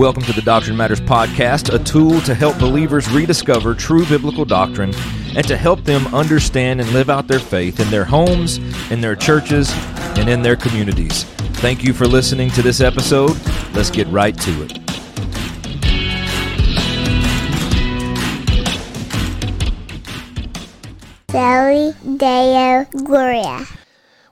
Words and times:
Welcome 0.00 0.22
to 0.22 0.32
the 0.32 0.40
Doctrine 0.40 0.78
Matters 0.78 1.02
Podcast, 1.02 1.74
a 1.74 1.84
tool 1.84 2.22
to 2.22 2.34
help 2.34 2.58
believers 2.58 3.06
rediscover 3.10 3.74
true 3.74 4.06
biblical 4.06 4.46
doctrine 4.46 4.94
and 5.36 5.46
to 5.46 5.58
help 5.58 5.84
them 5.84 6.06
understand 6.14 6.80
and 6.80 6.90
live 6.94 7.10
out 7.10 7.28
their 7.28 7.38
faith 7.38 7.80
in 7.80 7.90
their 7.90 8.06
homes, 8.06 8.56
in 8.90 9.02
their 9.02 9.14
churches, 9.14 9.70
and 10.16 10.26
in 10.26 10.40
their 10.40 10.56
communities. 10.56 11.24
Thank 11.60 11.84
you 11.84 11.92
for 11.92 12.06
listening 12.06 12.48
to 12.52 12.62
this 12.62 12.80
episode. 12.80 13.38
Let's 13.74 13.90
get 13.90 14.06
right 14.06 14.34
to 14.40 14.62
it. 14.62 14.78
Soli 21.30 21.92
Deo 22.16 22.86
Gloria. 23.04 23.79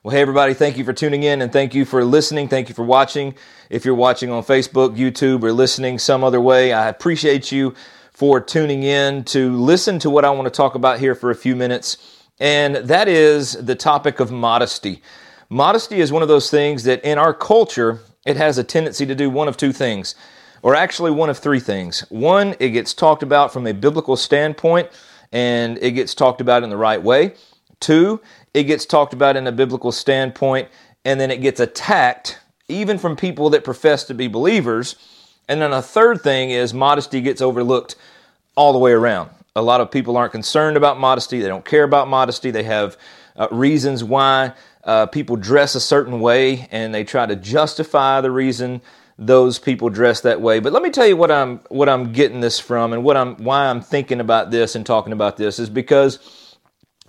Well, 0.04 0.14
hey, 0.14 0.22
everybody, 0.22 0.54
thank 0.54 0.78
you 0.78 0.84
for 0.84 0.92
tuning 0.92 1.24
in 1.24 1.42
and 1.42 1.52
thank 1.52 1.74
you 1.74 1.84
for 1.84 2.04
listening. 2.04 2.46
Thank 2.46 2.68
you 2.68 2.74
for 2.76 2.84
watching. 2.84 3.34
If 3.68 3.84
you're 3.84 3.96
watching 3.96 4.30
on 4.30 4.44
Facebook, 4.44 4.96
YouTube, 4.96 5.42
or 5.42 5.52
listening 5.52 5.98
some 5.98 6.22
other 6.22 6.40
way, 6.40 6.72
I 6.72 6.88
appreciate 6.88 7.50
you 7.50 7.74
for 8.12 8.40
tuning 8.40 8.84
in 8.84 9.24
to 9.24 9.56
listen 9.56 9.98
to 9.98 10.08
what 10.08 10.24
I 10.24 10.30
want 10.30 10.46
to 10.46 10.56
talk 10.56 10.76
about 10.76 11.00
here 11.00 11.16
for 11.16 11.32
a 11.32 11.34
few 11.34 11.56
minutes. 11.56 12.22
And 12.38 12.76
that 12.76 13.08
is 13.08 13.54
the 13.54 13.74
topic 13.74 14.20
of 14.20 14.30
modesty. 14.30 15.02
Modesty 15.50 15.98
is 15.98 16.12
one 16.12 16.22
of 16.22 16.28
those 16.28 16.48
things 16.48 16.84
that 16.84 17.04
in 17.04 17.18
our 17.18 17.34
culture, 17.34 17.98
it 18.24 18.36
has 18.36 18.56
a 18.56 18.62
tendency 18.62 19.04
to 19.04 19.16
do 19.16 19.28
one 19.28 19.48
of 19.48 19.56
two 19.56 19.72
things, 19.72 20.14
or 20.62 20.76
actually 20.76 21.10
one 21.10 21.28
of 21.28 21.38
three 21.38 21.58
things. 21.58 22.02
One, 22.08 22.54
it 22.60 22.68
gets 22.68 22.94
talked 22.94 23.24
about 23.24 23.52
from 23.52 23.66
a 23.66 23.74
biblical 23.74 24.16
standpoint 24.16 24.90
and 25.32 25.76
it 25.82 25.90
gets 25.90 26.14
talked 26.14 26.40
about 26.40 26.62
in 26.62 26.70
the 26.70 26.76
right 26.76 27.02
way. 27.02 27.34
Two, 27.80 28.20
it 28.54 28.64
gets 28.64 28.84
talked 28.86 29.12
about 29.12 29.36
in 29.36 29.46
a 29.46 29.52
biblical 29.52 29.92
standpoint 29.92 30.68
and 31.04 31.20
then 31.20 31.30
it 31.30 31.40
gets 31.40 31.60
attacked 31.60 32.38
even 32.68 32.98
from 32.98 33.16
people 33.16 33.50
that 33.50 33.64
profess 33.64 34.04
to 34.04 34.14
be 34.14 34.28
believers. 34.28 34.96
And 35.48 35.60
then 35.62 35.72
a 35.72 35.82
third 35.82 36.20
thing 36.20 36.50
is 36.50 36.74
modesty 36.74 37.20
gets 37.20 37.40
overlooked 37.40 37.96
all 38.56 38.72
the 38.72 38.78
way 38.78 38.92
around. 38.92 39.30
A 39.56 39.62
lot 39.62 39.80
of 39.80 39.90
people 39.90 40.16
aren't 40.16 40.32
concerned 40.32 40.76
about 40.76 40.98
modesty, 41.00 41.40
they 41.40 41.48
don't 41.48 41.64
care 41.64 41.84
about 41.84 42.08
modesty, 42.08 42.50
they 42.50 42.64
have 42.64 42.96
uh, 43.36 43.48
reasons 43.50 44.04
why 44.04 44.52
uh, 44.84 45.06
people 45.06 45.36
dress 45.36 45.74
a 45.74 45.80
certain 45.80 46.20
way 46.20 46.68
and 46.70 46.94
they 46.94 47.04
try 47.04 47.26
to 47.26 47.36
justify 47.36 48.20
the 48.20 48.30
reason 48.30 48.80
those 49.18 49.58
people 49.58 49.90
dress 49.90 50.20
that 50.20 50.40
way. 50.40 50.60
But 50.60 50.72
let 50.72 50.82
me 50.82 50.90
tell 50.90 51.06
you 51.06 51.16
what 51.16 51.30
I'm 51.30 51.58
what 51.68 51.88
I'm 51.88 52.12
getting 52.12 52.40
this 52.40 52.60
from 52.60 52.92
and 52.92 53.02
what 53.02 53.16
I'm 53.16 53.36
why 53.36 53.66
I'm 53.66 53.80
thinking 53.80 54.20
about 54.20 54.50
this 54.50 54.76
and 54.76 54.86
talking 54.86 55.12
about 55.12 55.36
this 55.36 55.58
is 55.58 55.68
because 55.68 56.47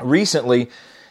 recently 0.02 0.70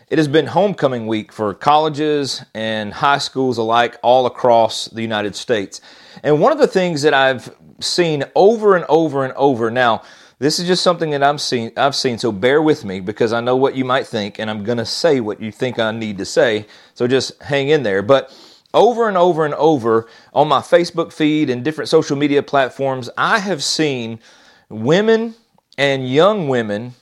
it 0.08 0.18
has 0.18 0.28
been 0.28 0.46
homecoming 0.46 1.06
week 1.06 1.32
for 1.32 1.52
colleges 1.52 2.42
and 2.54 2.94
high 2.94 3.18
schools 3.18 3.58
alike 3.58 3.96
all 4.02 4.26
across 4.26 4.86
the 4.86 5.02
United 5.02 5.36
States. 5.36 5.80
And 6.22 6.40
one 6.40 6.50
of 6.50 6.58
the 6.58 6.66
things 6.66 7.02
that 7.02 7.12
I've 7.12 7.54
seen 7.80 8.24
over 8.34 8.74
and 8.74 8.86
over 8.88 9.24
and 9.24 9.34
over 9.34 9.70
now 9.70 10.02
this 10.40 10.60
is 10.60 10.68
just 10.68 10.84
something 10.84 11.10
that 11.10 11.22
I'm 11.22 11.38
seen, 11.38 11.72
I've 11.76 11.96
seen, 11.96 12.16
so 12.16 12.30
bear 12.30 12.62
with 12.62 12.84
me 12.84 13.00
because 13.00 13.32
I 13.32 13.40
know 13.40 13.56
what 13.56 13.74
you 13.74 13.84
might 13.84 14.06
think, 14.06 14.38
and 14.38 14.48
I'm 14.48 14.62
going 14.62 14.78
to 14.78 14.86
say 14.86 15.18
what 15.18 15.40
you 15.40 15.50
think 15.50 15.80
I 15.80 15.90
need 15.90 16.18
to 16.18 16.24
say. 16.24 16.66
So 16.94 17.08
just 17.08 17.42
hang 17.42 17.70
in 17.70 17.82
there. 17.82 18.02
But 18.02 18.32
over 18.72 19.08
and 19.08 19.16
over 19.16 19.44
and 19.44 19.54
over 19.54 20.06
on 20.32 20.46
my 20.46 20.60
Facebook 20.60 21.12
feed 21.12 21.50
and 21.50 21.64
different 21.64 21.88
social 21.88 22.16
media 22.16 22.44
platforms, 22.44 23.10
I 23.18 23.40
have 23.40 23.64
seen 23.64 24.20
women 24.68 25.34
and 25.76 26.08
young 26.08 26.48
women 26.48 26.94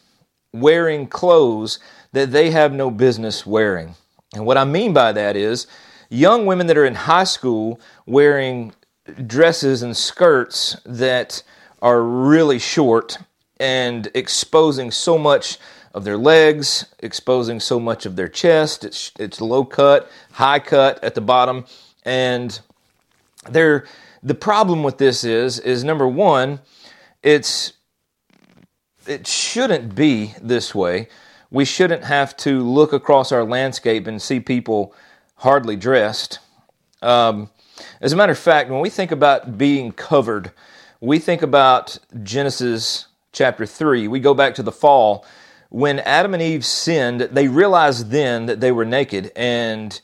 wearing 0.60 1.06
clothes 1.06 1.78
that 2.12 2.32
they 2.32 2.50
have 2.50 2.72
no 2.72 2.90
business 2.90 3.46
wearing. 3.46 3.94
And 4.34 4.46
what 4.46 4.56
I 4.56 4.64
mean 4.64 4.92
by 4.92 5.12
that 5.12 5.36
is 5.36 5.66
young 6.08 6.46
women 6.46 6.66
that 6.66 6.78
are 6.78 6.84
in 6.84 6.94
high 6.94 7.24
school 7.24 7.80
wearing 8.06 8.72
dresses 9.26 9.82
and 9.82 9.96
skirts 9.96 10.76
that 10.84 11.42
are 11.82 12.02
really 12.02 12.58
short 12.58 13.18
and 13.58 14.08
exposing 14.14 14.90
so 14.90 15.16
much 15.16 15.58
of 15.94 16.04
their 16.04 16.18
legs, 16.18 16.86
exposing 16.98 17.60
so 17.60 17.80
much 17.80 18.04
of 18.04 18.16
their 18.16 18.28
chest. 18.28 18.84
It's, 18.84 19.12
it's 19.18 19.40
low 19.40 19.64
cut, 19.64 20.10
high 20.32 20.58
cut 20.58 21.02
at 21.02 21.14
the 21.14 21.20
bottom. 21.20 21.64
And 22.04 22.58
they're, 23.48 23.86
the 24.22 24.34
problem 24.34 24.82
with 24.82 24.98
this 24.98 25.24
is, 25.24 25.58
is 25.58 25.84
number 25.84 26.06
one, 26.06 26.60
it's, 27.22 27.72
it 29.08 29.26
shouldn't 29.26 29.94
be 29.94 30.34
this 30.40 30.74
way. 30.74 31.08
We 31.50 31.64
shouldn't 31.64 32.04
have 32.04 32.36
to 32.38 32.62
look 32.62 32.92
across 32.92 33.32
our 33.32 33.44
landscape 33.44 34.06
and 34.06 34.20
see 34.20 34.40
people 34.40 34.94
hardly 35.36 35.76
dressed. 35.76 36.38
Um, 37.02 37.50
as 38.00 38.12
a 38.12 38.16
matter 38.16 38.32
of 38.32 38.38
fact, 38.38 38.70
when 38.70 38.80
we 38.80 38.90
think 38.90 39.12
about 39.12 39.58
being 39.58 39.92
covered, 39.92 40.52
we 41.00 41.18
think 41.18 41.42
about 41.42 41.98
Genesis 42.22 43.06
chapter 43.32 43.66
3. 43.66 44.08
We 44.08 44.18
go 44.18 44.34
back 44.34 44.54
to 44.56 44.62
the 44.62 44.72
fall. 44.72 45.26
When 45.68 45.98
Adam 46.00 46.32
and 46.34 46.42
Eve 46.42 46.64
sinned, 46.64 47.20
they 47.20 47.48
realized 47.48 48.10
then 48.10 48.46
that 48.46 48.60
they 48.60 48.72
were 48.72 48.84
naked, 48.84 49.30
and 49.36 50.00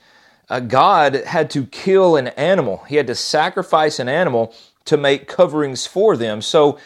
uh, 0.50 0.60
God 0.60 1.14
had 1.14 1.48
to 1.50 1.64
kill 1.66 2.16
an 2.16 2.28
animal. 2.28 2.84
He 2.88 2.96
had 2.96 3.06
to 3.06 3.14
sacrifice 3.14 3.98
an 3.98 4.08
animal 4.08 4.54
to 4.84 4.96
make 4.96 5.28
coverings 5.28 5.86
for 5.86 6.16
them. 6.16 6.42
So, 6.42 6.78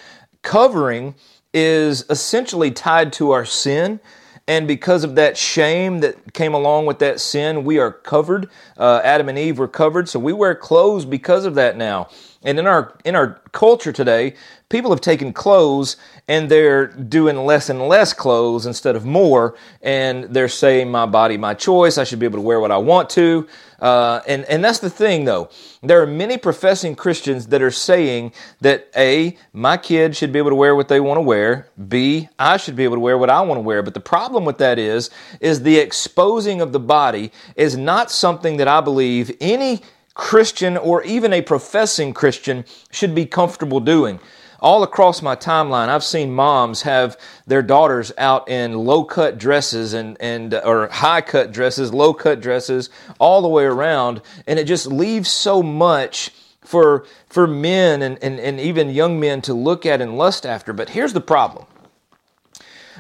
covering 0.43 1.17
is 1.57 2.05
essentially 2.11 2.71
tied 2.71 3.15
to 3.15 3.31
our 3.31 3.47
sin. 3.47 3.99
And 4.47 4.69
because 4.69 5.05
of 5.05 5.15
that 5.17 5.39
shame 5.39 6.01
that 6.01 6.35
came 6.35 6.55
along 6.55 6.85
with 6.87 6.99
that 7.01 7.19
sin, 7.19 7.65
we 7.65 7.79
are 7.79 7.91
covered. 7.91 8.51
Uh, 8.77 9.01
Adam 9.03 9.31
and 9.31 9.39
Eve 9.39 9.59
were 9.59 9.67
covered, 9.67 10.09
so 10.09 10.21
we 10.21 10.35
wear 10.35 10.55
clothes 10.55 11.07
because 11.07 11.47
of 11.47 11.55
that 11.57 11.79
now. 11.79 12.09
And 12.45 12.59
in 12.59 12.67
our 12.67 12.95
in 13.05 13.17
our 13.17 13.41
culture 13.53 13.91
today, 13.91 14.35
people 14.69 14.91
have 14.91 15.01
taken 15.01 15.33
clothes 15.33 15.97
and 16.29 16.49
they're 16.51 16.89
doing 16.89 17.39
less 17.39 17.71
and 17.71 17.89
less 17.89 18.13
clothes 18.13 18.67
instead 18.67 18.95
of 18.95 19.05
more, 19.07 19.57
and 19.83 20.25
they're 20.25 20.49
saying, 20.49 20.91
"My 20.91 21.07
body, 21.07 21.39
my 21.39 21.55
choice. 21.55 21.99
I 21.99 22.05
should 22.05 22.21
be 22.21 22.27
able 22.27 22.39
to 22.39 22.43
wear 22.43 22.61
what 22.61 22.71
I 22.71 22.77
want 22.77 23.11
to." 23.11 23.49
Uh, 23.81 24.21
and 24.27 24.45
and 24.47 24.65
that's 24.65 24.79
the 24.79 24.91
thing, 24.91 25.25
though. 25.25 25.51
There 25.83 26.01
are 26.03 26.07
many 26.07 26.39
professing 26.39 26.95
Christians 26.95 27.49
that 27.49 27.63
are 27.63 27.71
saying 27.71 28.33
that 28.61 28.89
a 28.97 29.37
my 29.53 29.77
kids 29.77 30.17
should 30.17 30.33
be 30.33 30.39
able 30.39 30.51
to 30.51 30.57
wear 30.57 30.75
what 30.75 30.89
they 30.89 31.01
want 31.01 31.19
to 31.19 31.23
wear. 31.23 31.69
B 31.89 32.29
I 32.39 32.57
should 32.57 32.77
be 32.77 32.85
able 32.85 32.97
to 32.97 33.01
wear 33.01 33.19
what 33.19 33.31
I 33.31 33.41
want 33.43 33.59
to 33.59 33.63
wear. 33.63 33.83
But 33.83 33.95
the 33.95 34.01
problem 34.01 34.45
with 34.45 34.59
that 34.59 34.79
is 34.79 35.11
is 35.41 35.63
the 35.63 35.79
exposing 35.79 36.61
of 36.61 36.73
the 36.73 36.81
body 36.81 37.33
is 37.55 37.77
not 37.77 38.11
something 38.11 38.57
that 38.57 38.69
I 38.69 38.81
believe 38.81 39.37
any 39.41 39.83
Christian 40.15 40.77
or 40.79 41.03
even 41.05 41.33
a 41.33 41.43
professing 41.43 42.15
Christian 42.15 42.65
should 42.91 43.15
be 43.15 43.27
comfortable 43.27 43.81
doing. 43.81 44.19
All 44.61 44.83
across 44.83 45.23
my 45.23 45.37
timeline, 45.37 45.89
I've 45.89 46.05
seen 46.05 46.33
moms 46.33 46.83
have 46.83 47.17
their 47.47 47.63
daughters 47.63 48.13
out 48.19 48.49
in 48.49 48.75
low 48.75 49.05
cut 49.05 49.39
dresses 49.39 49.93
and, 49.95 50.17
and 50.21 50.55
or 50.55 50.89
high 50.89 51.21
cut 51.21 51.53
dresses, 51.53 51.93
low 51.93 52.15
cut 52.15 52.41
dresses, 52.41 52.91
all 53.19 53.43
the 53.43 53.49
way 53.49 53.65
around, 53.65 54.23
and 54.47 54.59
it 54.59 54.65
just 54.65 54.87
leaves 54.87 55.29
so 55.29 55.63
much 55.63 56.31
for 56.63 57.07
for 57.29 57.47
men 57.47 58.03
and, 58.03 58.19
and, 58.23 58.41
and 58.41 58.59
even 58.59 58.91
young 58.91 59.21
men 59.21 59.41
to 59.43 59.55
look 59.55 59.87
at 59.87 60.01
and 60.01 60.17
lust 60.17 60.47
after. 60.47 60.73
But 60.73 60.91
here's 60.91 61.13
the 61.13 61.21
problem. 61.21 61.67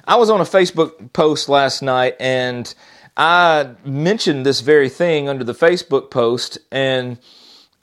I 0.06 0.16
was 0.16 0.30
on 0.30 0.40
a 0.40 0.44
Facebook 0.44 1.12
post 1.12 1.48
last 1.48 1.82
night 1.82 2.14
and 2.20 2.72
I 3.16 3.70
mentioned 3.84 4.44
this 4.44 4.60
very 4.60 4.90
thing 4.90 5.28
under 5.28 5.42
the 5.42 5.54
Facebook 5.54 6.10
post, 6.10 6.58
and 6.70 7.18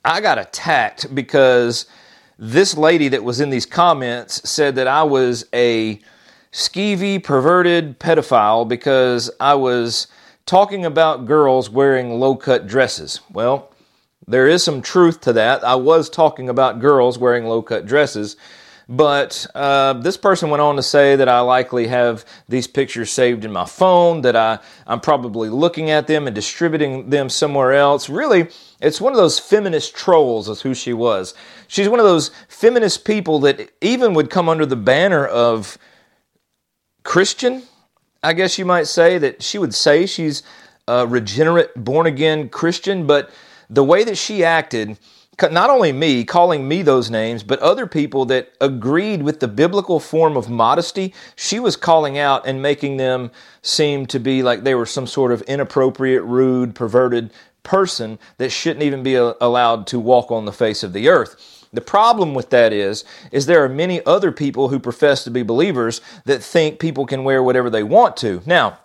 I 0.04 0.20
got 0.20 0.38
attacked 0.38 1.12
because 1.12 1.86
this 2.38 2.76
lady 2.76 3.08
that 3.08 3.24
was 3.24 3.40
in 3.40 3.50
these 3.50 3.66
comments 3.66 4.48
said 4.48 4.74
that 4.76 4.86
I 4.86 5.02
was 5.02 5.46
a 5.52 6.00
skeevy, 6.52 7.22
perverted 7.22 7.98
pedophile 7.98 8.66
because 8.66 9.30
I 9.40 9.54
was 9.54 10.06
talking 10.46 10.84
about 10.84 11.26
girls 11.26 11.70
wearing 11.70 12.18
low 12.20 12.36
cut 12.36 12.66
dresses. 12.66 13.20
Well, 13.32 13.72
there 14.26 14.48
is 14.48 14.62
some 14.62 14.82
truth 14.82 15.20
to 15.22 15.32
that. 15.34 15.64
I 15.64 15.74
was 15.74 16.08
talking 16.08 16.48
about 16.48 16.80
girls 16.80 17.18
wearing 17.18 17.44
low 17.44 17.62
cut 17.62 17.86
dresses, 17.86 18.36
but 18.88 19.46
uh, 19.54 19.94
this 19.94 20.16
person 20.16 20.50
went 20.50 20.60
on 20.60 20.76
to 20.76 20.82
say 20.82 21.16
that 21.16 21.28
I 21.28 21.40
likely 21.40 21.86
have 21.86 22.24
these 22.48 22.66
pictures 22.66 23.10
saved 23.10 23.44
in 23.44 23.52
my 23.52 23.64
phone, 23.64 24.20
that 24.22 24.36
I, 24.36 24.58
I'm 24.86 25.00
probably 25.00 25.48
looking 25.48 25.90
at 25.90 26.06
them 26.06 26.26
and 26.26 26.34
distributing 26.34 27.10
them 27.10 27.28
somewhere 27.28 27.72
else. 27.72 28.08
Really, 28.08 28.48
it's 28.80 29.00
one 29.00 29.12
of 29.12 29.16
those 29.16 29.38
feminist 29.38 29.94
trolls, 29.94 30.48
is 30.48 30.60
who 30.60 30.74
she 30.74 30.92
was. 30.92 31.34
She's 31.68 31.88
one 31.88 32.00
of 32.00 32.06
those 32.06 32.30
feminist 32.48 33.04
people 33.04 33.38
that 33.40 33.70
even 33.80 34.14
would 34.14 34.30
come 34.30 34.48
under 34.48 34.66
the 34.66 34.76
banner 34.76 35.26
of 35.26 35.78
Christian, 37.04 37.62
I 38.22 38.32
guess 38.32 38.58
you 38.58 38.64
might 38.64 38.86
say, 38.86 39.18
that 39.18 39.42
she 39.42 39.58
would 39.58 39.74
say 39.74 40.06
she's 40.06 40.42
a 40.86 41.06
regenerate, 41.06 41.72
born 41.74 42.06
again 42.06 42.48
Christian, 42.48 43.06
but 43.06 43.30
the 43.70 43.84
way 43.84 44.04
that 44.04 44.18
she 44.18 44.44
acted, 44.44 44.98
not 45.42 45.70
only 45.70 45.92
me 45.92 46.24
calling 46.24 46.68
me 46.68 46.82
those 46.82 47.10
names, 47.10 47.42
but 47.42 47.58
other 47.60 47.86
people 47.86 48.24
that 48.26 48.52
agreed 48.60 49.22
with 49.22 49.40
the 49.40 49.48
biblical 49.48 49.98
form 50.00 50.36
of 50.36 50.48
modesty, 50.48 51.14
she 51.36 51.58
was 51.58 51.76
calling 51.76 52.18
out 52.18 52.46
and 52.46 52.62
making 52.62 52.96
them 52.96 53.30
seem 53.62 54.06
to 54.06 54.18
be 54.18 54.42
like 54.42 54.62
they 54.62 54.74
were 54.74 54.86
some 54.86 55.06
sort 55.06 55.32
of 55.32 55.42
inappropriate, 55.42 56.22
rude, 56.22 56.74
perverted 56.74 57.30
person 57.62 58.18
that 58.38 58.50
shouldn't 58.50 58.84
even 58.84 59.02
be 59.02 59.14
allowed 59.14 59.86
to 59.88 59.98
walk 59.98 60.30
on 60.30 60.44
the 60.44 60.52
face 60.52 60.82
of 60.82 60.92
the 60.92 61.08
earth. 61.08 61.66
The 61.72 61.80
problem 61.80 62.34
with 62.34 62.50
that 62.50 62.72
is, 62.72 63.04
is 63.32 63.46
there 63.46 63.64
are 63.64 63.68
many 63.68 64.04
other 64.06 64.30
people 64.30 64.68
who 64.68 64.78
profess 64.78 65.24
to 65.24 65.30
be 65.30 65.42
believers 65.42 66.00
that 66.24 66.42
think 66.42 66.78
people 66.78 67.06
can 67.06 67.24
wear 67.24 67.42
whatever 67.42 67.68
they 67.68 67.82
want 67.82 68.16
to. 68.18 68.42
Now, 68.46 68.78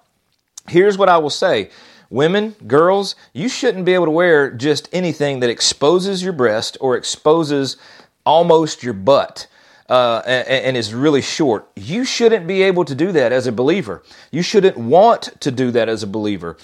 here's 0.67 0.97
what 0.97 1.09
I 1.09 1.17
will 1.17 1.29
say. 1.29 1.69
Women, 2.09 2.55
girls, 2.65 3.15
you 3.33 3.47
shouldn't 3.47 3.85
be 3.85 3.93
able 3.93 4.05
to 4.05 4.11
wear 4.11 4.49
just 4.49 4.89
anything 4.91 5.41
that 5.41 5.49
exposes 5.49 6.23
your 6.23 6.33
breast 6.33 6.77
or 6.81 6.95
exposes 6.95 7.77
almost 8.25 8.83
your 8.83 8.93
butt. 8.93 9.47
Uh, 9.87 10.21
and, 10.27 10.47
and, 10.47 10.77
is 10.77 10.93
really 10.93 11.21
short. 11.21 11.67
You 11.75 12.05
shouldn't 12.05 12.45
be 12.45 12.61
able 12.61 12.85
to 12.85 12.93
do 12.93 13.11
that 13.11 13.31
as 13.31 13.47
a 13.47 13.51
believer. 13.51 14.03
You 14.29 14.43
shouldn't 14.43 14.77
want 14.77 15.41
to 15.41 15.49
do 15.49 15.71
that 15.71 15.89
as 15.89 16.03
a 16.03 16.07
believer. 16.07 16.57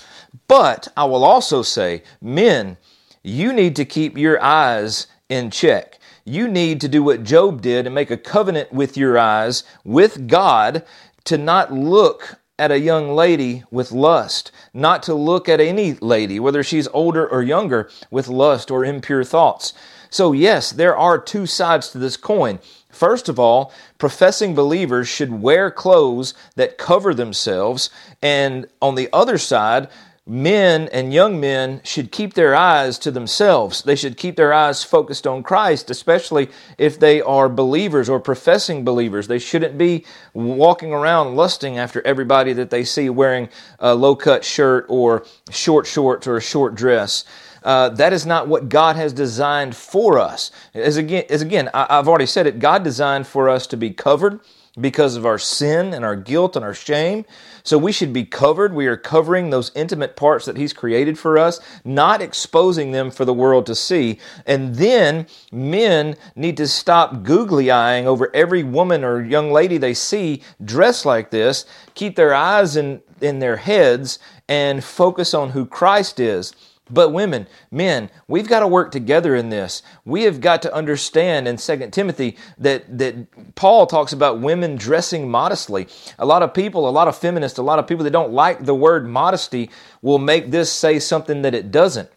But 0.48 0.90
I 0.96 1.06
will 1.06 1.24
also 1.24 1.64
say, 1.64 2.04
men, 2.22 2.78
you 3.24 3.52
need 3.52 3.76
to 3.78 3.86
keep 3.86 4.16
your 4.16 4.40
eyes 4.44 5.08
in 5.28 5.50
check. 5.50 5.98
You 6.24 6.48
need 6.48 6.80
to 6.82 6.88
do 6.88 7.02
what 7.02 7.24
Job 7.24 7.64
did 7.64 7.88
and 7.88 7.96
make 7.96 8.12
a 8.12 8.18
covenant 8.18 8.72
with 8.72 8.96
your 8.96 9.18
eyes, 9.18 9.64
with 9.84 10.28
God, 10.28 10.86
to 11.24 11.40
not 11.40 11.74
look 11.74 12.38
at 12.58 12.72
a 12.72 12.80
young 12.80 13.14
lady 13.14 13.64
with 13.70 13.92
lust, 13.92 14.52
not 14.74 15.04
to 15.04 15.14
look 15.14 15.50
at 15.50 15.60
any 15.60 15.94
lady, 15.96 16.40
whether 16.40 16.64
she's 16.64 16.88
older 16.90 17.28
or 17.28 17.44
younger, 17.44 17.90
with 18.10 18.28
lust 18.28 18.72
or 18.72 18.86
impure 18.86 19.24
thoughts. 19.24 19.74
So, 20.10 20.32
yes, 20.32 20.72
there 20.72 20.96
are 20.96 21.20
two 21.20 21.46
sides 21.46 21.90
to 21.90 21.98
this 21.98 22.16
coin. 22.16 22.60
First 22.90 23.28
of 23.28 23.38
all, 23.38 23.74
professing 23.98 24.56
believers 24.56 25.10
should 25.10 25.42
wear 25.42 25.70
clothes 25.70 26.34
that 26.56 26.78
cover 26.78 27.14
themselves. 27.14 27.90
And 28.22 28.68
on 28.82 28.96
the 28.96 29.10
other 29.12 29.38
side, 29.38 29.90
men 30.28 30.90
and 30.92 31.14
young 31.14 31.40
men 31.40 31.82
should 31.84 32.12
keep 32.12 32.34
their 32.34 32.56
eyes 32.56 32.98
to 32.98 33.12
themselves. 33.12 33.84
They 33.84 33.96
should 33.96 34.18
keep 34.18 34.36
their 34.36 34.54
eyes 34.54 34.84
focused 34.84 35.28
on 35.28 35.44
Christ, 35.44 35.92
especially 35.92 36.50
if 36.80 37.00
they 37.00 37.22
are 37.22 37.48
believers 37.48 38.10
or 38.10 38.20
professing 38.20 38.84
believers. 38.84 39.28
They 39.28 39.38
shouldn't 39.38 39.78
be 39.78 40.04
walking 40.34 40.92
around 40.94 41.36
lusting 41.36 41.78
after 41.78 42.02
everybody 42.08 42.54
that 42.54 42.72
they 42.72 42.84
see 42.84 43.10
wearing 43.10 43.50
a 43.80 43.94
low 43.94 44.16
cut 44.16 44.44
shirt 44.44 44.88
or 44.90 45.26
short 45.52 45.86
shorts 45.86 46.26
or 46.26 46.38
a 46.38 46.42
short 46.42 46.74
dress. 46.74 47.24
Uh, 47.62 47.90
that 47.90 48.14
is 48.14 48.26
not 48.26 48.48
what 48.48 48.70
God 48.70 48.96
has 48.96 49.14
designed 49.14 49.76
for 49.76 50.20
us. 50.20 50.52
As 50.74 50.98
again, 50.98 51.26
as 51.30 51.42
again, 51.42 51.70
I, 51.74 51.88
I've 51.90 52.08
already 52.08 52.28
said 52.28 52.48
it. 52.48 52.60
God 52.60 52.84
designed 52.84 53.28
for 53.28 53.50
us 53.50 53.68
to 53.68 53.78
be 53.78 53.92
covered 53.92 54.40
because 54.80 55.16
of 55.16 55.26
our 55.26 55.38
sin 55.38 55.94
and 55.94 56.04
our 56.04 56.16
guilt 56.16 56.56
and 56.56 56.66
our 56.66 56.74
shame. 56.74 57.26
So 57.64 57.78
we 57.78 57.92
should 57.92 58.14
be 58.14 58.26
covered. 58.26 58.74
We 58.74 58.88
are 58.88 58.98
covering 58.98 59.50
those 59.50 59.72
intimate 59.76 60.16
parts 60.16 60.46
that 60.46 60.58
He's 60.58 60.74
created 60.74 61.18
for 61.18 61.38
us, 61.38 61.60
not 61.84 62.22
exposing 62.22 62.92
them 62.92 63.10
for 63.10 63.26
the 63.26 63.34
world 63.34 63.66
to 63.68 63.76
see. 63.76 64.20
And 64.46 64.76
then 64.76 65.28
men 65.52 66.16
need 66.36 66.58
to 66.58 66.68
stop 66.68 67.24
googly 67.24 67.72
eyeing 67.72 68.08
over 68.08 68.34
every 68.36 68.64
woman 68.64 69.04
or 69.04 69.22
young 69.24 69.52
lady 69.52 69.78
they 69.78 69.94
see 69.94 70.44
dressed 70.64 71.06
like 71.06 71.32
this, 71.32 71.66
keep 71.94 72.16
their 72.16 72.34
eyes 72.34 72.76
in, 72.76 73.02
in 73.22 73.40
their 73.40 73.58
heads, 73.58 74.20
and 74.48 74.84
focus 74.84 75.34
on 75.34 75.52
who 75.52 75.66
Christ 75.66 76.20
is. 76.20 76.54
But 76.90 77.10
women, 77.10 77.48
men, 77.72 78.12
we've 78.28 78.48
got 78.48 78.60
to 78.60 78.68
work 78.68 78.92
together 78.92 79.36
in 79.36 79.50
this. 79.50 79.82
We 80.06 80.24
have 80.24 80.40
got 80.40 80.62
to 80.64 80.74
understand 80.74 81.48
in 81.48 81.58
2 81.58 81.90
Timothy 81.90 82.38
that, 82.60 82.98
that 82.98 83.56
Paul 83.56 83.88
talks 83.88 84.14
about 84.14 84.40
women 84.40 84.76
dressing 84.76 85.30
modestly. 85.30 85.88
A 86.20 86.26
lot 86.26 86.44
of 86.44 86.54
people, 86.54 86.88
a 86.88 86.92
lot 86.92 87.08
of 87.08 87.18
feminists, 87.18 87.58
a 87.58 87.64
lot 87.64 87.80
of 87.80 87.88
people 87.88 88.04
that 88.04 88.12
don't 88.12 88.34
like 88.34 88.66
the 88.66 88.76
word 88.76 89.08
modesty 89.08 89.72
will 90.04 90.20
make 90.20 90.52
this 90.52 90.72
say 90.72 91.00
something 91.00 91.42
that 91.42 91.56
it 91.56 91.72
doesn't. 91.72 92.10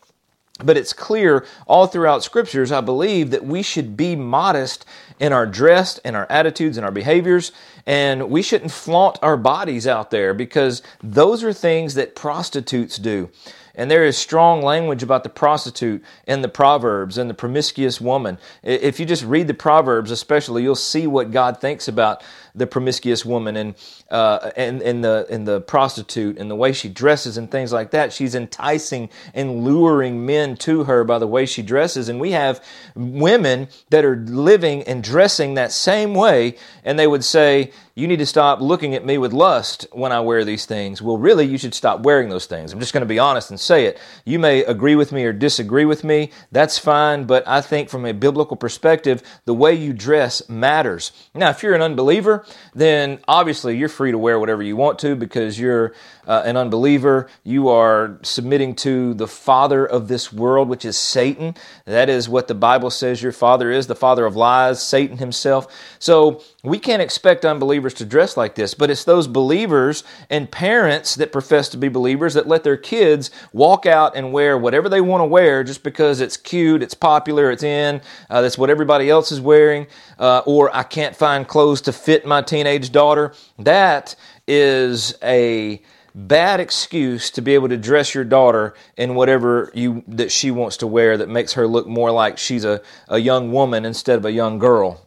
But 0.62 0.76
it's 0.76 0.92
clear 0.92 1.46
all 1.66 1.86
throughout 1.86 2.24
scriptures, 2.24 2.72
I 2.72 2.80
believe, 2.80 3.30
that 3.30 3.44
we 3.44 3.62
should 3.62 3.96
be 3.96 4.16
modest 4.16 4.84
in 5.20 5.32
our 5.32 5.46
dress, 5.46 5.98
in 5.98 6.14
our 6.14 6.26
attitudes, 6.28 6.76
in 6.76 6.84
our 6.84 6.90
behaviors, 6.90 7.52
and 7.86 8.28
we 8.28 8.42
shouldn't 8.42 8.72
flaunt 8.72 9.18
our 9.22 9.36
bodies 9.36 9.86
out 9.86 10.10
there 10.10 10.34
because 10.34 10.82
those 11.02 11.44
are 11.44 11.52
things 11.52 11.94
that 11.94 12.16
prostitutes 12.16 12.98
do. 12.98 13.30
And 13.78 13.88
there 13.88 14.04
is 14.04 14.19
strong 14.19 14.60
language 14.60 15.04
about 15.04 15.22
the 15.22 15.28
prostitute 15.28 16.02
in 16.26 16.42
the 16.42 16.48
Proverbs 16.48 17.16
and 17.16 17.30
the 17.30 17.34
promiscuous 17.34 18.00
woman. 18.00 18.36
If 18.64 18.98
you 18.98 19.06
just 19.06 19.25
read 19.25 19.46
the 19.46 19.54
Proverbs, 19.54 20.10
especially, 20.10 20.64
you'll 20.64 20.75
see 20.75 21.06
what 21.06 21.30
God 21.30 21.60
thinks 21.60 21.86
about 21.86 22.25
the 22.58 22.66
promiscuous 22.66 23.25
woman 23.25 23.56
and 23.56 23.75
uh, 24.10 24.50
and, 24.56 24.82
and 24.82 25.05
the 25.05 25.26
and 25.31 25.46
the 25.46 25.60
prostitute 25.60 26.38
and 26.38 26.50
the 26.50 26.55
way 26.55 26.72
she 26.72 26.88
dresses 26.88 27.37
and 27.37 27.50
things 27.50 27.72
like 27.72 27.90
that. 27.93 28.12
She's 28.12 28.34
enticing 28.34 29.08
and 29.34 29.64
luring 29.64 30.26
men 30.26 30.56
to 30.58 30.84
her 30.84 31.05
by 31.05 31.19
the 31.19 31.26
way 31.26 31.46
she 31.46 31.62
dresses. 31.62 32.08
And 32.08 32.20
we 32.20 32.32
have 32.32 32.62
women 32.94 33.69
that 33.90 34.05
are 34.05 34.16
living 34.16 34.82
and 34.82 35.02
dressing 35.02 35.55
that 35.55 35.72
same 35.72 36.14
way, 36.14 36.56
and 36.84 36.99
they 36.99 37.06
would 37.06 37.25
say, 37.25 37.70
"You 37.94 38.06
need 38.06 38.19
to 38.19 38.26
stop 38.26 38.61
looking 38.61 38.94
at 38.94 39.04
me 39.04 39.19
with 39.19 39.32
lust 39.32 39.87
when 39.93 40.12
I 40.12 40.20
wear 40.20 40.44
these 40.44 40.66
things." 40.66 41.00
Well, 41.00 41.19
really, 41.19 41.46
you 41.46 41.58
should 41.58 41.75
stop 41.75 42.00
wearing 42.00 42.28
those 42.28 42.46
things. 42.46 42.72
I'm 42.72 42.81
just 42.81 42.93
going 42.93 43.02
to 43.02 43.06
be 43.06 43.19
honest 43.19 43.50
and 43.50 43.61
say 43.61 43.87
it. 43.87 43.99
You 44.25 44.38
may 44.38 44.64
agree 44.64 44.96
with 44.96 45.12
me 45.12 45.25
or 45.25 45.32
disagree 45.32 45.84
with 45.84 46.04
me. 46.04 46.31
That's 46.52 46.78
fine, 46.78 47.25
but 47.25 47.46
I 47.46 47.61
think 47.61 47.88
from 47.88 48.04
a 48.04 48.12
biblical 48.12 48.56
perspective, 48.56 49.22
the 49.44 49.54
way 49.54 49.75
you 49.75 49.93
dress 49.93 50.49
matters. 50.49 51.12
Now, 51.34 51.50
if 51.50 51.62
you're 51.62 51.75
an 51.75 51.82
unbeliever, 51.82 52.44
then 52.74 53.18
obviously 53.26 53.76
you're 53.76 53.88
free 53.88 54.12
to 54.12 54.18
wear 54.18 54.38
whatever 54.38 54.62
you 54.62 54.76
want 54.76 54.98
to 55.00 55.14
because 55.16 55.58
you're 55.58 55.92
uh, 56.28 56.42
an 56.44 56.56
unbeliever. 56.56 57.28
You 57.42 57.69
are 57.69 58.19
submitting 58.22 58.75
to 58.76 59.14
the 59.14 59.26
father 59.26 59.84
of 59.86 60.06
this 60.06 60.32
world, 60.32 60.69
which 60.69 60.84
is 60.84 60.96
Satan. 60.96 61.54
That 61.86 62.08
is 62.10 62.28
what 62.28 62.46
the 62.46 62.54
Bible 62.54 62.90
says 62.90 63.22
your 63.22 63.32
father 63.32 63.70
is, 63.70 63.86
the 63.86 63.96
father 63.96 64.26
of 64.26 64.36
lies, 64.36 64.82
Satan 64.82 65.16
himself. 65.16 65.75
So 65.98 66.42
we 66.62 66.78
can't 66.78 67.00
expect 67.00 67.46
unbelievers 67.46 67.94
to 67.94 68.04
dress 68.04 68.36
like 68.36 68.54
this, 68.54 68.75
but 68.75 68.90
it's 68.90 69.04
those 69.04 69.26
believers 69.26 70.04
and 70.28 70.50
parents 70.50 71.14
that 71.14 71.32
profess 71.32 71.70
to 71.70 71.78
be 71.78 71.88
believers 71.88 72.34
that 72.34 72.46
let 72.46 72.62
their 72.62 72.76
kids 72.76 73.30
walk 73.52 73.86
out 73.86 74.14
and 74.14 74.32
wear 74.32 74.58
whatever 74.58 74.88
they 74.88 75.00
want 75.00 75.22
to 75.22 75.26
wear 75.26 75.64
just 75.64 75.82
because 75.82 76.20
it's 76.20 76.36
cute, 76.36 76.82
it's 76.82 76.94
popular, 76.94 77.50
it's 77.50 77.62
in, 77.62 78.02
uh, 78.28 78.42
that's 78.42 78.58
what 78.58 78.69
everybody 78.69 79.08
else 79.08 79.32
is 79.32 79.40
wearing, 79.40 79.86
uh, 80.19 80.42
or 80.44 80.75
I 80.76 80.82
can't 80.82 81.16
find 81.16 81.48
clothes 81.48 81.80
to 81.82 81.92
fit 81.92 82.26
my 82.26 82.42
teenage 82.42 82.92
daughter. 82.92 83.32
That 83.58 84.14
is 84.46 85.14
a 85.22 85.80
bad 86.26 86.58
excuse 86.58 87.30
to 87.30 87.40
be 87.40 87.54
able 87.54 87.68
to 87.68 87.76
dress 87.76 88.12
your 88.12 88.25
daughter 88.25 88.75
in 88.96 89.14
whatever 89.14 89.70
you 89.72 90.02
that 90.08 90.32
she 90.32 90.50
wants 90.50 90.78
to 90.78 90.87
wear 90.87 91.16
that 91.16 91.28
makes 91.28 91.52
her 91.52 91.68
look 91.68 91.87
more 91.87 92.10
like 92.10 92.38
she's 92.38 92.64
a, 92.64 92.82
a 93.06 93.18
young 93.18 93.52
woman 93.52 93.84
instead 93.84 94.18
of 94.18 94.25
a 94.25 94.32
young 94.32 94.58
girl 94.58 95.06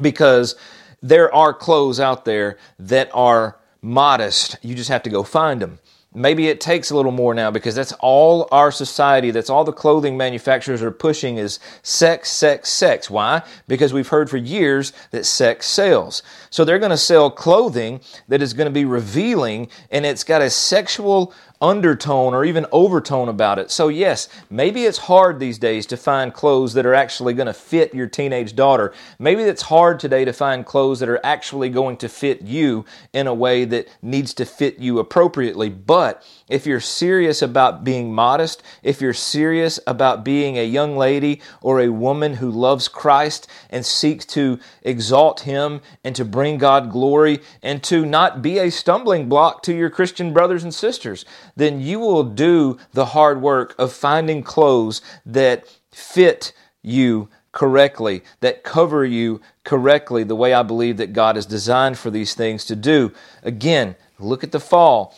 because 0.00 0.56
there 1.00 1.32
are 1.32 1.54
clothes 1.54 2.00
out 2.00 2.24
there 2.24 2.58
that 2.80 3.10
are 3.14 3.56
modest. 3.80 4.56
You 4.62 4.74
just 4.74 4.90
have 4.90 5.04
to 5.04 5.10
go 5.10 5.22
find 5.22 5.62
them. 5.62 5.78
Maybe 6.16 6.46
it 6.46 6.60
takes 6.60 6.90
a 6.90 6.96
little 6.96 7.10
more 7.10 7.34
now 7.34 7.50
because 7.50 7.74
that's 7.74 7.92
all 7.98 8.48
our 8.52 8.70
society, 8.70 9.32
that's 9.32 9.50
all 9.50 9.64
the 9.64 9.72
clothing 9.72 10.16
manufacturers 10.16 10.80
are 10.80 10.92
pushing 10.92 11.38
is 11.38 11.58
sex, 11.82 12.30
sex, 12.30 12.68
sex. 12.68 13.10
Why? 13.10 13.42
Because 13.66 13.92
we've 13.92 14.06
heard 14.06 14.30
for 14.30 14.36
years 14.36 14.92
that 15.10 15.26
sex 15.26 15.66
sells. 15.66 16.22
So 16.50 16.64
they're 16.64 16.78
going 16.78 16.90
to 16.90 16.96
sell 16.96 17.32
clothing 17.32 18.00
that 18.28 18.42
is 18.42 18.54
going 18.54 18.66
to 18.66 18.72
be 18.72 18.84
revealing 18.84 19.68
and 19.90 20.06
it's 20.06 20.22
got 20.22 20.40
a 20.40 20.50
sexual 20.50 21.34
undertone 21.60 22.34
or 22.34 22.44
even 22.44 22.66
overtone 22.72 23.28
about 23.28 23.58
it. 23.58 23.70
So, 23.70 23.88
yes, 23.88 24.28
maybe 24.50 24.84
it's 24.84 24.98
hard 24.98 25.38
these 25.38 25.58
days 25.58 25.86
to 25.86 25.96
find 25.96 26.34
clothes 26.34 26.74
that 26.74 26.84
are 26.84 26.94
actually 26.94 27.32
going 27.34 27.46
to 27.46 27.54
fit 27.54 27.94
your 27.94 28.06
teenage 28.06 28.54
daughter. 28.54 28.92
Maybe 29.18 29.42
it's 29.42 29.62
hard 29.62 30.00
today 30.00 30.24
to 30.24 30.32
find 30.32 30.66
clothes 30.66 31.00
that 31.00 31.08
are 31.08 31.20
actually 31.24 31.70
going 31.70 31.96
to 31.98 32.08
fit 32.08 32.42
you 32.42 32.84
in 33.12 33.26
a 33.26 33.34
way 33.34 33.64
that 33.64 33.88
needs 34.02 34.34
to 34.34 34.44
fit 34.44 34.78
you 34.78 34.98
appropriately. 34.98 35.70
But 35.70 36.26
if 36.48 36.66
you're 36.66 36.80
serious 36.80 37.40
about 37.40 37.84
being 37.84 38.12
modest, 38.12 38.62
if 38.82 39.00
you're 39.00 39.14
serious 39.14 39.80
about 39.86 40.24
being 40.24 40.58
a 40.58 40.66
young 40.66 40.96
lady 40.96 41.40
or 41.62 41.80
a 41.80 41.88
woman 41.88 42.34
who 42.34 42.50
loves 42.50 42.88
Christ 42.88 43.48
and 43.70 43.86
seeks 43.86 44.26
to 44.26 44.58
exalt 44.82 45.40
Him 45.40 45.80
and 46.02 46.14
to 46.16 46.24
bring 46.24 46.58
God 46.58 46.90
glory 46.90 47.40
and 47.62 47.82
to 47.84 48.04
not 48.04 48.42
be 48.42 48.58
a 48.58 48.70
stumbling 48.70 49.28
block 49.28 49.62
to 49.62 49.74
your 49.74 49.90
Christian 49.90 50.32
brothers 50.32 50.64
and 50.64 50.74
sisters, 50.74 51.24
then 51.56 51.80
you 51.80 51.98
will 51.98 52.24
do 52.24 52.78
the 52.92 53.06
hard 53.06 53.40
work 53.40 53.74
of 53.78 53.92
finding 53.92 54.42
clothes 54.42 55.00
that 55.24 55.64
fit 55.90 56.52
you 56.82 57.28
correctly, 57.52 58.22
that 58.40 58.64
cover 58.64 59.04
you 59.04 59.40
correctly, 59.62 60.24
the 60.24 60.36
way 60.36 60.52
I 60.52 60.62
believe 60.62 60.96
that 60.96 61.12
God 61.12 61.36
has 61.36 61.46
designed 61.46 61.98
for 61.98 62.10
these 62.10 62.34
things 62.34 62.64
to 62.66 62.76
do. 62.76 63.12
Again, 63.42 63.96
look 64.18 64.44
at 64.44 64.52
the 64.52 64.60
fall. 64.60 65.16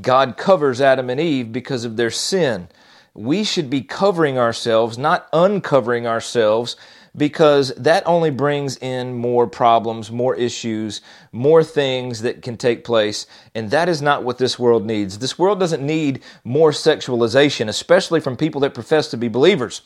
God 0.00 0.36
covers 0.36 0.80
Adam 0.80 1.10
and 1.10 1.20
Eve 1.20 1.52
because 1.52 1.84
of 1.84 1.96
their 1.96 2.10
sin. 2.10 2.68
We 3.14 3.44
should 3.44 3.70
be 3.70 3.82
covering 3.82 4.38
ourselves, 4.38 4.98
not 4.98 5.28
uncovering 5.32 6.06
ourselves, 6.06 6.76
because 7.16 7.72
that 7.76 8.06
only 8.06 8.30
brings 8.30 8.76
in 8.76 9.14
more 9.14 9.46
problems, 9.46 10.10
more 10.10 10.34
issues, 10.34 11.00
more 11.32 11.64
things 11.64 12.22
that 12.22 12.42
can 12.42 12.56
take 12.56 12.84
place. 12.84 13.26
And 13.54 13.70
that 13.70 13.88
is 13.88 14.02
not 14.02 14.22
what 14.24 14.38
this 14.38 14.58
world 14.58 14.84
needs. 14.84 15.18
This 15.18 15.38
world 15.38 15.58
doesn't 15.58 15.84
need 15.84 16.22
more 16.44 16.70
sexualization, 16.70 17.68
especially 17.68 18.20
from 18.20 18.36
people 18.36 18.60
that 18.62 18.74
profess 18.74 19.08
to 19.08 19.16
be 19.16 19.28
believers. 19.28 19.82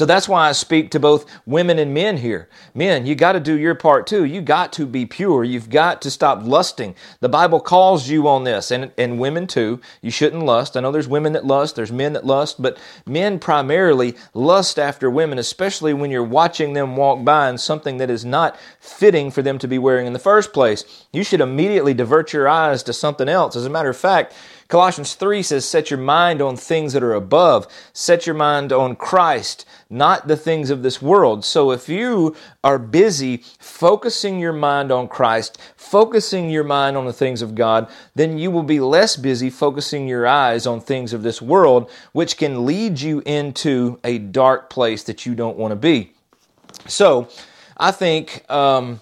So 0.00 0.06
that's 0.06 0.30
why 0.30 0.48
I 0.48 0.52
speak 0.52 0.90
to 0.92 0.98
both 0.98 1.26
women 1.44 1.78
and 1.78 1.92
men 1.92 2.16
here. 2.16 2.48
Men, 2.72 3.04
you 3.04 3.14
got 3.14 3.32
to 3.32 3.38
do 3.38 3.58
your 3.58 3.74
part 3.74 4.06
too. 4.06 4.24
You 4.24 4.40
got 4.40 4.72
to 4.72 4.86
be 4.86 5.04
pure. 5.04 5.44
You've 5.44 5.68
got 5.68 6.00
to 6.00 6.10
stop 6.10 6.42
lusting. 6.42 6.94
The 7.20 7.28
Bible 7.28 7.60
calls 7.60 8.08
you 8.08 8.26
on 8.26 8.44
this, 8.44 8.70
and, 8.70 8.92
and 8.96 9.18
women 9.18 9.46
too. 9.46 9.78
You 10.00 10.10
shouldn't 10.10 10.46
lust. 10.46 10.74
I 10.74 10.80
know 10.80 10.90
there's 10.90 11.06
women 11.06 11.34
that 11.34 11.44
lust, 11.44 11.76
there's 11.76 11.92
men 11.92 12.14
that 12.14 12.24
lust, 12.24 12.62
but 12.62 12.78
men 13.04 13.38
primarily 13.38 14.16
lust 14.32 14.78
after 14.78 15.10
women, 15.10 15.38
especially 15.38 15.92
when 15.92 16.10
you're 16.10 16.24
watching 16.24 16.72
them 16.72 16.96
walk 16.96 17.22
by 17.22 17.50
in 17.50 17.58
something 17.58 17.98
that 17.98 18.08
is 18.08 18.24
not 18.24 18.58
fitting 18.80 19.30
for 19.30 19.42
them 19.42 19.58
to 19.58 19.68
be 19.68 19.76
wearing 19.76 20.06
in 20.06 20.14
the 20.14 20.18
first 20.18 20.54
place. 20.54 21.04
You 21.12 21.22
should 21.24 21.42
immediately 21.42 21.92
divert 21.92 22.32
your 22.32 22.48
eyes 22.48 22.82
to 22.84 22.94
something 22.94 23.28
else. 23.28 23.54
As 23.54 23.66
a 23.66 23.70
matter 23.70 23.90
of 23.90 23.98
fact, 23.98 24.32
Colossians 24.70 25.14
3 25.14 25.42
says, 25.42 25.68
Set 25.68 25.90
your 25.90 25.98
mind 25.98 26.40
on 26.40 26.56
things 26.56 26.92
that 26.92 27.02
are 27.02 27.12
above. 27.12 27.66
Set 27.92 28.24
your 28.24 28.36
mind 28.36 28.72
on 28.72 28.94
Christ, 28.94 29.66
not 29.90 30.28
the 30.28 30.36
things 30.36 30.70
of 30.70 30.84
this 30.84 31.02
world. 31.02 31.44
So 31.44 31.72
if 31.72 31.88
you 31.88 32.36
are 32.62 32.78
busy 32.78 33.38
focusing 33.58 34.38
your 34.38 34.52
mind 34.52 34.92
on 34.92 35.08
Christ, 35.08 35.60
focusing 35.76 36.50
your 36.50 36.62
mind 36.62 36.96
on 36.96 37.04
the 37.04 37.12
things 37.12 37.42
of 37.42 37.56
God, 37.56 37.90
then 38.14 38.38
you 38.38 38.52
will 38.52 38.62
be 38.62 38.78
less 38.78 39.16
busy 39.16 39.50
focusing 39.50 40.06
your 40.06 40.24
eyes 40.24 40.68
on 40.68 40.80
things 40.80 41.12
of 41.12 41.24
this 41.24 41.42
world, 41.42 41.90
which 42.12 42.36
can 42.36 42.64
lead 42.64 43.00
you 43.00 43.24
into 43.26 43.98
a 44.04 44.18
dark 44.18 44.70
place 44.70 45.02
that 45.02 45.26
you 45.26 45.34
don't 45.34 45.58
want 45.58 45.72
to 45.72 45.76
be. 45.76 46.12
So 46.86 47.28
I 47.76 47.90
think. 47.90 48.48
Um, 48.48 49.00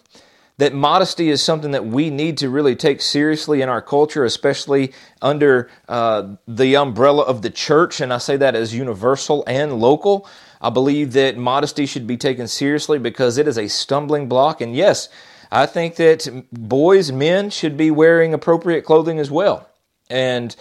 that 0.58 0.74
modesty 0.74 1.30
is 1.30 1.42
something 1.42 1.70
that 1.70 1.86
we 1.86 2.10
need 2.10 2.38
to 2.38 2.50
really 2.50 2.76
take 2.76 3.00
seriously 3.00 3.62
in 3.62 3.68
our 3.68 3.80
culture, 3.80 4.24
especially 4.24 4.92
under 5.22 5.70
uh, 5.88 6.34
the 6.46 6.76
umbrella 6.76 7.22
of 7.22 7.42
the 7.42 7.50
church. 7.50 8.00
And 8.00 8.12
I 8.12 8.18
say 8.18 8.36
that 8.36 8.54
as 8.54 8.74
universal 8.74 9.44
and 9.46 9.80
local. 9.80 10.28
I 10.60 10.70
believe 10.70 11.12
that 11.12 11.36
modesty 11.36 11.86
should 11.86 12.06
be 12.06 12.16
taken 12.16 12.48
seriously 12.48 12.98
because 12.98 13.38
it 13.38 13.46
is 13.46 13.56
a 13.56 13.68
stumbling 13.68 14.28
block. 14.28 14.60
And 14.60 14.74
yes, 14.74 15.08
I 15.52 15.66
think 15.66 15.94
that 15.96 16.28
boys, 16.52 17.12
men 17.12 17.50
should 17.50 17.76
be 17.76 17.92
wearing 17.92 18.34
appropriate 18.34 18.82
clothing 18.82 19.20
as 19.20 19.30
well. 19.30 19.68
And 20.10 20.54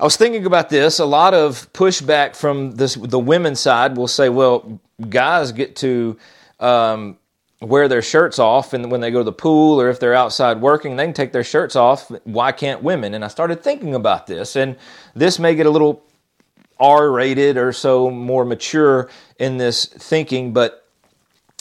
I 0.00 0.04
was 0.04 0.16
thinking 0.16 0.44
about 0.44 0.70
this. 0.70 0.98
A 0.98 1.04
lot 1.04 1.34
of 1.34 1.72
pushback 1.72 2.34
from 2.34 2.72
this, 2.72 2.94
the 2.94 3.18
women's 3.18 3.60
side 3.60 3.96
will 3.96 4.08
say, 4.08 4.28
well, 4.28 4.80
guys 5.08 5.52
get 5.52 5.76
to 5.76 6.18
um, 6.58 7.16
wear 7.60 7.88
their 7.88 8.02
shirts 8.02 8.38
off 8.38 8.72
and 8.72 8.90
when 8.90 9.00
they 9.00 9.10
go 9.10 9.18
to 9.18 9.24
the 9.24 9.32
pool 9.32 9.80
or 9.80 9.90
if 9.90 10.00
they're 10.00 10.14
outside 10.14 10.60
working 10.60 10.96
they 10.96 11.04
can 11.04 11.12
take 11.12 11.32
their 11.32 11.44
shirts 11.44 11.76
off. 11.76 12.10
Why 12.24 12.52
can't 12.52 12.82
women? 12.82 13.14
And 13.14 13.24
i 13.24 13.28
started 13.28 13.62
thinking 13.62 13.94
about 13.94 14.26
this 14.26 14.56
and 14.56 14.76
this 15.14 15.38
may 15.38 15.54
get 15.54 15.66
a 15.66 15.70
little 15.70 16.02
r 16.78 17.10
rated 17.10 17.58
or 17.58 17.72
so 17.72 18.10
more 18.10 18.44
mature 18.44 19.10
in 19.38 19.58
this 19.58 19.84
thinking 19.84 20.54
but 20.54 20.86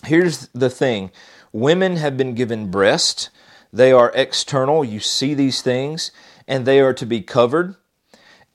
here's 0.05 0.47
the 0.49 0.69
thing. 0.69 1.11
Women 1.51 1.97
have 1.97 2.15
been 2.15 2.33
given 2.33 2.71
breast. 2.71 3.29
They 3.73 3.91
are 3.91 4.11
external. 4.15 4.85
You 4.85 5.01
see 5.01 5.33
these 5.33 5.61
things 5.61 6.11
and 6.47 6.65
they 6.65 6.79
are 6.79 6.93
to 6.93 7.05
be 7.05 7.21
covered. 7.21 7.75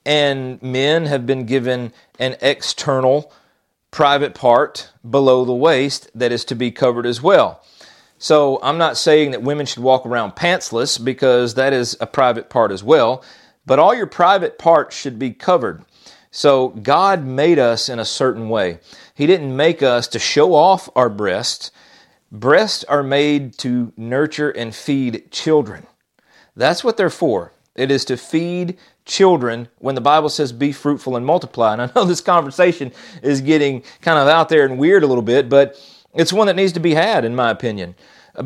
And 0.03 0.61
men 0.63 1.05
have 1.05 1.25
been 1.27 1.45
given 1.45 1.93
an 2.19 2.37
external 2.41 3.31
private 3.95 4.33
part 4.33 4.91
below 5.09 5.45
the 5.45 5.53
waist 5.53 6.11
that 6.13 6.29
is 6.29 6.43
to 6.43 6.53
be 6.53 6.69
covered 6.69 7.05
as 7.05 7.21
well. 7.21 7.63
So 8.17 8.59
I'm 8.61 8.77
not 8.77 8.97
saying 8.97 9.31
that 9.31 9.41
women 9.41 9.65
should 9.65 9.83
walk 9.83 10.05
around 10.05 10.35
pantsless 10.35 11.01
because 11.01 11.53
that 11.53 11.71
is 11.71 11.95
a 12.01 12.05
private 12.05 12.49
part 12.49 12.73
as 12.73 12.83
well, 12.83 13.23
but 13.65 13.79
all 13.79 13.95
your 13.95 14.05
private 14.05 14.59
parts 14.59 14.97
should 14.97 15.17
be 15.17 15.31
covered. 15.31 15.85
So 16.29 16.67
God 16.67 17.23
made 17.23 17.57
us 17.57 17.87
in 17.87 17.97
a 17.97 18.03
certain 18.03 18.49
way. 18.49 18.79
He 19.13 19.27
didn't 19.27 19.55
make 19.55 19.81
us 19.81 20.09
to 20.09 20.19
show 20.19 20.53
off 20.53 20.89
our 20.93 21.09
breasts. 21.09 21.71
Breasts 22.29 22.83
are 22.83 23.01
made 23.01 23.57
to 23.59 23.93
nurture 23.95 24.49
and 24.49 24.75
feed 24.75 25.31
children. 25.31 25.87
That's 26.53 26.83
what 26.83 26.97
they're 26.97 27.09
for. 27.09 27.53
It 27.75 27.91
is 27.91 28.05
to 28.05 28.17
feed 28.17 28.77
children 29.05 29.67
when 29.79 29.95
the 29.95 30.01
Bible 30.01 30.29
says 30.29 30.51
be 30.51 30.71
fruitful 30.71 31.15
and 31.15 31.25
multiply. 31.25 31.73
And 31.73 31.81
I 31.81 31.91
know 31.95 32.05
this 32.05 32.21
conversation 32.21 32.91
is 33.21 33.41
getting 33.41 33.83
kind 34.01 34.17
of 34.17 34.27
out 34.27 34.49
there 34.49 34.65
and 34.65 34.77
weird 34.77 35.03
a 35.03 35.07
little 35.07 35.23
bit, 35.23 35.49
but 35.49 35.79
it's 36.13 36.33
one 36.33 36.47
that 36.47 36.55
needs 36.55 36.73
to 36.73 36.79
be 36.79 36.93
had, 36.93 37.25
in 37.25 37.35
my 37.35 37.51
opinion, 37.51 37.95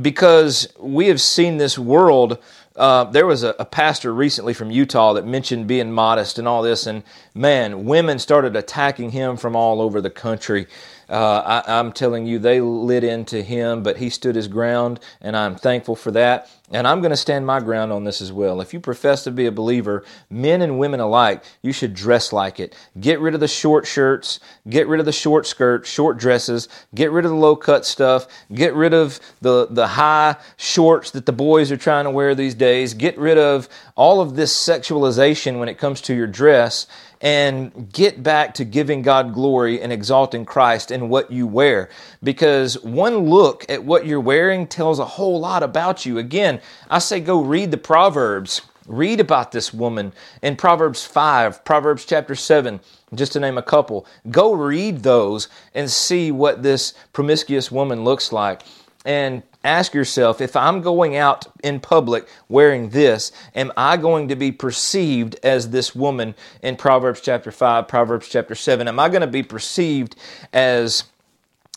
because 0.01 0.73
we 0.79 1.07
have 1.07 1.21
seen 1.21 1.57
this 1.57 1.77
world. 1.77 2.39
Uh, 2.75 3.03
there 3.05 3.27
was 3.27 3.43
a, 3.43 3.55
a, 3.59 3.65
pastor 3.65 4.13
recently 4.13 4.53
from 4.53 4.71
Utah 4.71 5.13
that 5.13 5.25
mentioned 5.25 5.67
being 5.67 5.91
modest 5.91 6.39
and 6.39 6.47
all 6.47 6.61
this, 6.61 6.87
and 6.87 7.03
man, 7.35 7.85
women 7.85 8.17
started 8.17 8.55
attacking 8.55 9.11
him 9.11 9.35
from 9.37 9.55
all 9.55 9.81
over 9.81 9.99
the 10.01 10.09
country. 10.09 10.65
Uh, 11.09 11.61
I, 11.65 11.79
I'm 11.79 11.91
telling 11.91 12.27
you, 12.27 12.37
they 12.37 12.61
lit 12.61 13.03
into 13.03 13.41
him, 13.41 13.81
but 13.81 13.97
he 13.97 14.09
stood 14.09 14.35
his 14.35 14.47
ground, 14.47 14.99
and 15.21 15.35
I'm 15.35 15.55
thankful 15.55 15.95
for 15.95 16.11
that. 16.11 16.49
And 16.71 16.87
I'm 16.87 17.01
going 17.01 17.09
to 17.09 17.17
stand 17.17 17.47
my 17.47 17.59
ground 17.59 17.91
on 17.91 18.03
this 18.03 18.21
as 18.21 18.31
well. 18.31 18.61
If 18.61 18.75
you 18.75 18.79
profess 18.79 19.23
to 19.23 19.31
be 19.31 19.47
a 19.47 19.51
believer, 19.51 20.03
men 20.29 20.61
and 20.61 20.77
women 20.77 20.99
alike, 20.99 21.43
you 21.63 21.73
should 21.73 21.95
dress 21.95 22.31
like 22.31 22.59
it. 22.59 22.75
Get 22.99 23.19
rid 23.19 23.33
of 23.33 23.39
the 23.39 23.47
short 23.47 23.87
shirts, 23.87 24.39
get 24.69 24.87
rid 24.87 24.99
of 24.99 25.07
the 25.07 25.11
short 25.11 25.47
skirts, 25.47 25.89
short 25.89 26.17
dresses, 26.19 26.69
get 26.93 27.11
rid 27.11 27.25
of 27.25 27.31
the 27.31 27.37
low 27.37 27.55
cut 27.55 27.87
stuff, 27.87 28.27
get 28.53 28.75
rid 28.75 28.93
of 28.93 29.19
the, 29.41 29.65
the 29.71 29.87
high 29.87 30.35
shorts 30.57 31.09
that 31.11 31.25
the 31.25 31.33
boys 31.33 31.71
are 31.71 31.77
trying 31.77 32.05
to 32.05 32.11
wear 32.11 32.35
these 32.35 32.53
days, 32.53 32.93
get 32.93 33.17
rid 33.17 33.39
of 33.39 33.67
all 33.95 34.21
of 34.21 34.35
this 34.35 34.55
sexualization 34.55 35.57
when 35.57 35.69
it 35.69 35.79
comes 35.79 36.01
to 36.01 36.13
your 36.13 36.27
dress 36.27 36.85
and 37.21 37.91
get 37.91 38.23
back 38.23 38.53
to 38.55 38.65
giving 38.65 39.01
God 39.01 39.33
glory 39.33 39.81
and 39.81 39.91
exalting 39.91 40.45
Christ 40.45 40.91
in 40.91 41.09
what 41.09 41.31
you 41.31 41.45
wear. 41.47 41.89
Because 42.23 42.81
one 42.83 43.29
look 43.29 43.65
at 43.69 43.83
what 43.83 44.05
you're 44.05 44.19
wearing 44.19 44.67
tells 44.67 44.99
a 44.99 45.05
whole 45.05 45.39
lot 45.39 45.63
about 45.63 46.05
you. 46.05 46.17
Again, 46.17 46.61
I 46.89 46.99
say 46.99 47.19
go 47.19 47.41
read 47.41 47.71
the 47.71 47.77
Proverbs. 47.77 48.61
Read 48.87 49.19
about 49.19 49.51
this 49.51 49.71
woman 49.71 50.13
in 50.41 50.55
Proverbs 50.55 51.05
5, 51.05 51.63
Proverbs 51.63 52.05
chapter 52.05 52.33
7, 52.33 52.79
just 53.13 53.33
to 53.33 53.39
name 53.39 53.55
a 53.55 53.61
couple. 53.61 54.07
Go 54.31 54.53
read 54.53 55.03
those 55.03 55.47
and 55.75 55.91
see 55.91 56.31
what 56.31 56.63
this 56.63 56.95
promiscuous 57.13 57.71
woman 57.71 58.03
looks 58.03 58.31
like. 58.31 58.63
And 59.05 59.43
ask 59.63 59.93
yourself 59.93 60.41
if 60.41 60.55
I'm 60.55 60.81
going 60.81 61.15
out 61.15 61.47
in 61.63 61.79
public 61.79 62.27
wearing 62.47 62.89
this, 62.89 63.31
am 63.55 63.71
I 63.77 63.97
going 63.97 64.27
to 64.27 64.35
be 64.35 64.51
perceived 64.51 65.37
as 65.43 65.69
this 65.69 65.95
woman 65.95 66.35
in 66.61 66.75
Proverbs 66.75 67.21
chapter 67.21 67.51
5, 67.51 67.87
Proverbs 67.87 68.27
chapter 68.27 68.55
7? 68.55 68.87
Am 68.87 68.99
I 68.99 69.09
going 69.09 69.21
to 69.21 69.27
be 69.27 69.43
perceived 69.43 70.15
as 70.53 71.05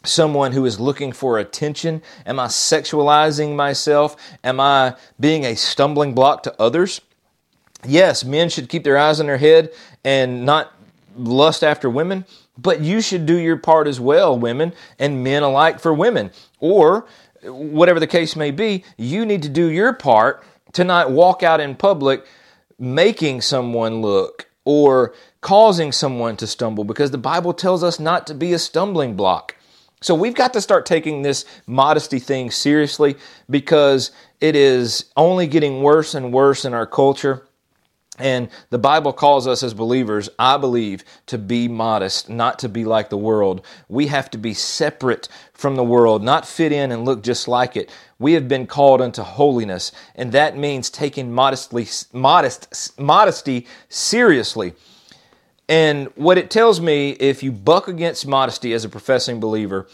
someone 0.05 0.52
who 0.52 0.64
is 0.64 0.81
looking 0.81 1.12
for 1.12 1.38
attention? 1.38 2.02
Am 2.26 2.41
I 2.41 2.47
sexualizing 2.47 3.55
myself? 3.55 4.17
Am 4.43 4.59
I 4.59 4.97
being 5.21 5.45
a 5.45 5.55
stumbling 5.55 6.14
block 6.14 6.43
to 6.45 6.61
others? 6.61 7.00
Yes, 7.87 8.25
men 8.25 8.49
should 8.49 8.69
keep 8.69 8.85
their 8.85 8.99
eyes 8.99 9.21
on 9.21 9.26
their 9.26 9.38
head 9.38 9.73
and 10.05 10.45
not 10.45 10.73
lust 11.16 11.62
after 11.64 11.88
women, 11.88 12.25
but 12.57 12.81
you 12.81 13.00
should 13.00 13.26
do 13.26 13.37
your 13.37 13.57
part 13.57 13.87
as 13.87 14.00
well, 14.00 14.38
women 14.38 14.73
and 14.99 15.23
men 15.25 15.42
alike 15.42 15.81
for 15.81 15.92
women. 15.92 16.31
Or 16.61 17.07
whatever 17.42 18.00
the 18.00 18.07
case 18.07 18.37
may 18.37 18.50
be, 18.50 18.85
you 18.97 19.26
need 19.26 19.42
to 19.42 19.49
do 19.49 19.71
your 19.71 19.92
part 19.92 20.45
to 20.73 20.85
not 20.85 21.11
walk 21.11 21.42
out 21.42 21.61
in 21.61 21.75
public 21.75 22.25
making 22.78 23.40
someone 23.40 24.00
look 24.00 24.49
or 24.64 25.14
causing 25.40 25.92
someone 25.92 26.37
to 26.37 26.47
stumble 26.47 26.85
because 26.85 27.11
the 27.11 27.19
Bible 27.19 27.52
tells 27.52 27.83
us 27.83 27.99
not 27.99 28.26
to 28.26 28.35
be 28.35 28.52
a 28.52 28.59
stumbling 28.59 29.14
block. 29.16 29.57
So 30.00 30.14
we've 30.14 30.35
got 30.35 30.52
to 30.54 30.61
start 30.61 30.85
taking 30.85 31.23
this 31.23 31.45
modesty 31.66 32.19
thing 32.19 32.50
seriously 32.50 33.16
because 33.49 34.11
it 34.40 34.57
is 34.57 35.07
only 35.16 35.47
getting 35.47 35.83
worse 35.83 36.14
and 36.14 36.33
worse 36.33 36.64
in 36.64 36.75
our 36.75 36.87
culture. 36.87 37.47
And 38.23 38.50
the 38.71 38.79
Bible 38.79 39.12
calls 39.12 39.49
us 39.49 39.64
as 39.64 39.75
believers, 39.75 40.29
I 40.38 40.57
believe, 40.57 41.02
to 41.26 41.37
be 41.38 41.67
modest, 41.67 42.31
not 42.31 42.61
to 42.61 42.69
be 42.69 42.85
like 42.85 43.11
the 43.11 43.17
world. 43.17 43.67
We 43.88 44.07
have 44.07 44.31
to 44.31 44.38
be 44.38 44.55
separate 44.55 45.29
from 45.52 45.75
the 45.75 45.83
world, 45.83 46.23
not 46.23 46.47
fit 46.47 46.71
in 46.71 46.93
and 46.93 47.05
look 47.05 47.25
just 47.25 47.49
like 47.49 47.76
it. 47.76 47.91
We 48.21 48.35
have 48.35 48.47
been 48.47 48.69
called 48.69 49.00
unto 49.00 49.23
holiness, 49.23 49.91
and 50.14 50.31
that 50.31 50.57
means 50.57 50.88
taking 50.88 51.33
modestly, 51.33 51.88
modest, 52.12 52.97
modesty 52.97 53.67
seriously. 53.88 54.75
And 55.69 56.07
what 56.14 56.38
it 56.38 56.49
tells 56.49 56.81
me, 56.81 57.11
if 57.11 57.43
you 57.43 57.50
buck 57.50 57.88
against 57.88 58.25
modesty 58.25 58.73
as 58.73 58.85
a 58.85 58.88
professing 58.88 59.41
believer, 59.41 59.88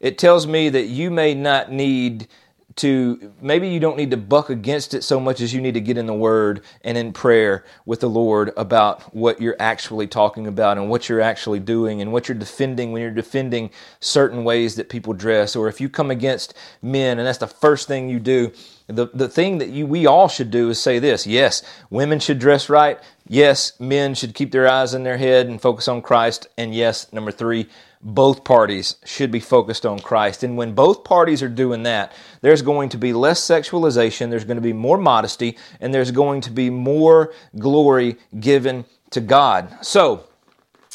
it 0.00 0.16
tells 0.16 0.46
me 0.46 0.70
that 0.70 0.86
you 0.86 1.10
may 1.10 1.34
not 1.34 1.70
need 1.70 2.28
to 2.76 3.32
maybe 3.40 3.68
you 3.68 3.78
don't 3.80 3.96
need 3.96 4.10
to 4.10 4.16
buck 4.16 4.50
against 4.50 4.94
it 4.94 5.04
so 5.04 5.20
much 5.20 5.40
as 5.40 5.54
you 5.54 5.60
need 5.60 5.74
to 5.74 5.80
get 5.80 5.96
in 5.96 6.06
the 6.06 6.14
word 6.14 6.62
and 6.82 6.98
in 6.98 7.12
prayer 7.12 7.64
with 7.86 8.00
the 8.00 8.08
Lord 8.08 8.52
about 8.56 9.14
what 9.14 9.40
you're 9.40 9.56
actually 9.60 10.06
talking 10.06 10.46
about 10.46 10.76
and 10.76 10.90
what 10.90 11.08
you're 11.08 11.20
actually 11.20 11.60
doing 11.60 12.00
and 12.00 12.12
what 12.12 12.28
you're 12.28 12.38
defending 12.38 12.92
when 12.92 13.02
you're 13.02 13.10
defending 13.10 13.70
certain 14.00 14.44
ways 14.44 14.76
that 14.76 14.88
people 14.88 15.12
dress. 15.12 15.54
Or 15.54 15.68
if 15.68 15.80
you 15.80 15.88
come 15.88 16.10
against 16.10 16.54
men 16.82 17.18
and 17.18 17.26
that's 17.26 17.38
the 17.38 17.46
first 17.46 17.86
thing 17.86 18.08
you 18.08 18.18
do 18.20 18.52
the, 18.86 19.06
the 19.14 19.28
thing 19.28 19.58
that 19.58 19.70
you, 19.70 19.86
we 19.86 20.06
all 20.06 20.28
should 20.28 20.50
do 20.50 20.68
is 20.68 20.80
say 20.80 20.98
this 20.98 21.26
yes, 21.26 21.62
women 21.90 22.20
should 22.20 22.38
dress 22.38 22.68
right. 22.68 22.98
Yes, 23.26 23.78
men 23.80 24.14
should 24.14 24.34
keep 24.34 24.52
their 24.52 24.68
eyes 24.68 24.92
in 24.92 25.02
their 25.02 25.16
head 25.16 25.46
and 25.46 25.60
focus 25.60 25.88
on 25.88 26.02
Christ. 26.02 26.48
And 26.58 26.74
yes, 26.74 27.10
number 27.12 27.30
three, 27.30 27.68
both 28.02 28.44
parties 28.44 28.96
should 29.04 29.30
be 29.30 29.40
focused 29.40 29.86
on 29.86 29.98
Christ. 29.98 30.42
And 30.42 30.58
when 30.58 30.74
both 30.74 31.04
parties 31.04 31.42
are 31.42 31.48
doing 31.48 31.84
that, 31.84 32.12
there's 32.42 32.60
going 32.60 32.90
to 32.90 32.98
be 32.98 33.14
less 33.14 33.40
sexualization, 33.40 34.28
there's 34.28 34.44
going 34.44 34.58
to 34.58 34.60
be 34.60 34.74
more 34.74 34.98
modesty, 34.98 35.56
and 35.80 35.94
there's 35.94 36.10
going 36.10 36.42
to 36.42 36.50
be 36.50 36.68
more 36.68 37.32
glory 37.58 38.16
given 38.38 38.84
to 39.10 39.22
God. 39.22 39.74
So, 39.80 40.24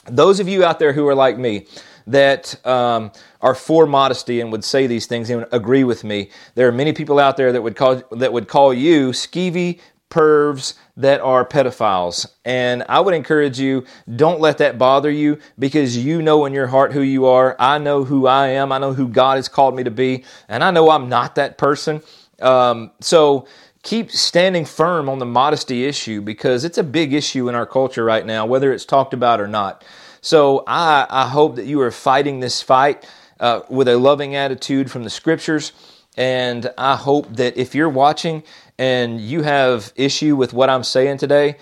those 0.05 0.39
of 0.39 0.47
you 0.47 0.63
out 0.63 0.79
there 0.79 0.93
who 0.93 1.07
are 1.07 1.15
like 1.15 1.37
me, 1.37 1.65
that 2.09 2.65
um, 2.65 3.11
are 3.41 3.55
for 3.55 3.85
modesty 3.85 4.41
and 4.41 4.51
would 4.51 4.63
say 4.63 4.87
these 4.87 5.05
things 5.05 5.29
and 5.29 5.45
agree 5.51 5.83
with 5.83 6.03
me. 6.03 6.29
There 6.55 6.67
are 6.67 6.71
many 6.71 6.91
people 6.93 7.19
out 7.19 7.37
there 7.37 7.51
that 7.51 7.61
would 7.61 7.75
call 7.75 8.01
that 8.11 8.33
would 8.33 8.47
call 8.47 8.73
you 8.73 9.09
skeevy 9.11 9.79
pervs 10.09 10.73
that 10.97 11.21
are 11.21 11.45
pedophiles. 11.45 12.27
And 12.43 12.83
I 12.89 12.99
would 12.99 13.13
encourage 13.13 13.59
you, 13.59 13.85
don't 14.15 14.39
let 14.39 14.57
that 14.57 14.77
bother 14.77 15.11
you 15.11 15.37
because 15.57 15.97
you 15.97 16.21
know 16.21 16.45
in 16.45 16.53
your 16.53 16.67
heart 16.67 16.93
who 16.93 17.01
you 17.01 17.27
are. 17.27 17.55
I 17.59 17.77
know 17.77 18.03
who 18.03 18.25
I 18.25 18.47
am. 18.47 18.71
I 18.71 18.79
know 18.79 18.93
who 18.93 19.07
God 19.07 19.35
has 19.35 19.47
called 19.47 19.75
me 19.75 19.83
to 19.83 19.91
be. 19.91 20.25
And 20.47 20.63
I 20.63 20.71
know 20.71 20.89
I'm 20.89 21.09
not 21.09 21.35
that 21.35 21.59
person. 21.59 22.01
Um, 22.41 22.91
so 23.01 23.47
keep 23.83 24.11
standing 24.11 24.65
firm 24.65 25.09
on 25.09 25.19
the 25.19 25.25
modesty 25.25 25.85
issue 25.85 26.21
because 26.21 26.63
it's 26.63 26.77
a 26.77 26.83
big 26.83 27.13
issue 27.13 27.47
in 27.47 27.55
our 27.55 27.65
culture 27.65 28.03
right 28.03 28.25
now, 28.25 28.45
whether 28.45 28.73
it's 28.73 28.85
talked 28.85 29.13
about 29.13 29.39
or 29.39 29.47
not. 29.47 29.85
So 30.21 30.63
I, 30.67 31.05
I 31.09 31.27
hope 31.27 31.55
that 31.55 31.65
you 31.65 31.81
are 31.81 31.91
fighting 31.91 32.39
this 32.39 32.61
fight 32.61 33.07
uh, 33.39 33.61
with 33.69 33.87
a 33.87 33.97
loving 33.97 34.35
attitude 34.35 34.91
from 34.91 35.03
the 35.03 35.09
scriptures. 35.09 35.71
And 36.17 36.71
I 36.77 36.95
hope 36.95 37.33
that 37.35 37.57
if 37.57 37.73
you're 37.73 37.89
watching 37.89 38.43
and 38.77 39.21
you 39.21 39.41
have 39.43 39.93
issue 39.95 40.35
with 40.35 40.53
what 40.53 40.69
I'm 40.69 40.83
saying 40.83 41.17
today, 41.17 41.57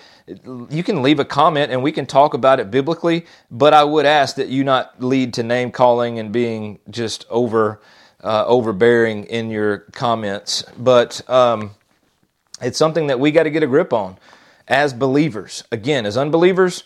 you 0.69 0.83
can 0.83 1.01
leave 1.01 1.19
a 1.19 1.25
comment 1.25 1.71
and 1.71 1.83
we 1.83 1.91
can 1.91 2.05
talk 2.05 2.33
about 2.33 2.59
it 2.59 2.71
biblically. 2.71 3.25
But 3.51 3.73
I 3.73 3.83
would 3.83 4.05
ask 4.05 4.35
that 4.37 4.49
you 4.49 4.63
not 4.63 5.01
lead 5.01 5.33
to 5.35 5.43
name 5.43 5.71
calling 5.71 6.19
and 6.19 6.31
being 6.31 6.79
just 6.89 7.25
over 7.29 7.79
uh, 8.23 8.45
overbearing 8.45 9.25
in 9.25 9.49
your 9.49 9.79
comments. 9.93 10.63
But 10.77 11.27
um, 11.29 11.71
it's 12.61 12.77
something 12.77 13.07
that 13.07 13.19
we 13.19 13.31
got 13.31 13.43
to 13.43 13.49
get 13.49 13.63
a 13.63 13.67
grip 13.67 13.93
on 13.93 14.17
as 14.67 14.93
believers. 14.93 15.63
Again, 15.71 16.05
as 16.05 16.17
unbelievers, 16.17 16.83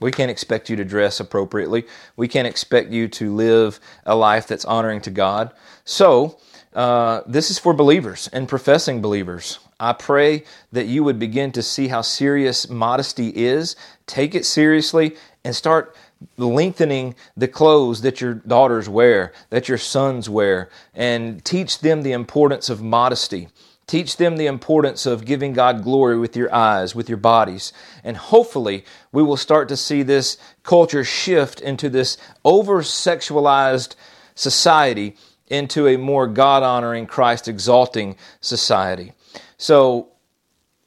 we 0.00 0.10
can't 0.10 0.30
expect 0.30 0.70
you 0.70 0.76
to 0.76 0.84
dress 0.84 1.20
appropriately. 1.20 1.84
We 2.16 2.28
can't 2.28 2.46
expect 2.46 2.90
you 2.90 3.08
to 3.08 3.34
live 3.34 3.80
a 4.06 4.14
life 4.14 4.46
that's 4.46 4.64
honoring 4.64 5.00
to 5.02 5.10
God. 5.10 5.52
So, 5.84 6.38
uh, 6.74 7.22
this 7.26 7.50
is 7.50 7.58
for 7.58 7.72
believers 7.72 8.28
and 8.32 8.48
professing 8.48 9.00
believers. 9.00 9.58
I 9.80 9.92
pray 9.92 10.44
that 10.72 10.86
you 10.86 11.02
would 11.04 11.18
begin 11.18 11.52
to 11.52 11.62
see 11.62 11.88
how 11.88 12.02
serious 12.02 12.68
modesty 12.68 13.28
is, 13.28 13.74
take 14.06 14.34
it 14.34 14.44
seriously, 14.44 15.16
and 15.44 15.54
start 15.54 15.96
lengthening 16.36 17.14
the 17.36 17.48
clothes 17.48 18.02
that 18.02 18.20
your 18.20 18.34
daughters 18.34 18.88
wear, 18.88 19.32
that 19.50 19.68
your 19.68 19.78
sons 19.78 20.28
wear, 20.28 20.68
and 20.94 21.44
teach 21.44 21.80
them 21.80 22.02
the 22.02 22.12
importance 22.12 22.68
of 22.68 22.82
modesty. 22.82 23.48
Teach 23.88 24.18
them 24.18 24.36
the 24.36 24.46
importance 24.46 25.06
of 25.06 25.24
giving 25.24 25.54
God 25.54 25.82
glory 25.82 26.18
with 26.18 26.36
your 26.36 26.54
eyes, 26.54 26.94
with 26.94 27.08
your 27.08 27.16
bodies. 27.16 27.72
And 28.04 28.18
hopefully, 28.18 28.84
we 29.12 29.22
will 29.22 29.38
start 29.38 29.66
to 29.70 29.78
see 29.78 30.02
this 30.02 30.36
culture 30.62 31.02
shift 31.02 31.60
into 31.62 31.88
this 31.88 32.18
over 32.44 32.82
sexualized 32.82 33.96
society 34.34 35.16
into 35.48 35.88
a 35.88 35.96
more 35.96 36.26
God 36.26 36.62
honoring, 36.62 37.06
Christ 37.06 37.48
exalting 37.48 38.16
society. 38.42 39.14
So, 39.56 40.08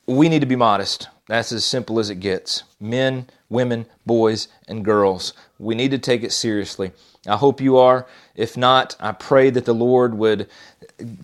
we 0.05 0.29
need 0.29 0.41
to 0.41 0.45
be 0.45 0.55
modest. 0.55 1.09
That's 1.27 1.51
as 1.51 1.65
simple 1.65 1.99
as 1.99 2.11
it 2.11 2.19
gets. 2.19 2.63
Men, 2.79 3.25
women, 3.49 3.87
boys, 4.05 4.47
and 4.67 4.85
girls. 4.85 5.33
We 5.57 5.73
need 5.73 5.89
to 5.91 5.97
take 5.97 6.21
it 6.23 6.31
seriously. 6.31 6.91
I 7.27 7.37
hope 7.37 7.61
you 7.61 7.77
are. 7.77 8.07
If 8.35 8.57
not, 8.57 8.95
I 8.99 9.11
pray 9.11 9.49
that 9.51 9.65
the 9.65 9.73
Lord 9.73 10.15
would 10.15 10.49